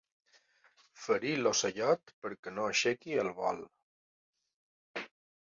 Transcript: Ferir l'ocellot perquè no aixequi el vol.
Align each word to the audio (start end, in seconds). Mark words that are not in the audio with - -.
Ferir 1.01 1.33
l'ocellot 1.41 2.15
perquè 2.23 2.55
no 2.57 2.65
aixequi 2.71 3.21
el 3.25 3.31
vol. 3.43 3.61